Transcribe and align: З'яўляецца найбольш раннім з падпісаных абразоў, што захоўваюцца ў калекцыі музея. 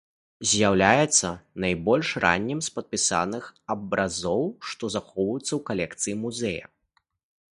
З'яўляецца 0.51 1.29
найбольш 1.65 2.07
раннім 2.23 2.59
з 2.67 2.71
падпісаных 2.77 3.43
абразоў, 3.75 4.43
што 4.71 4.83
захоўваюцца 4.97 5.49
ў 5.55 5.61
калекцыі 5.71 6.19
музея. 6.25 6.65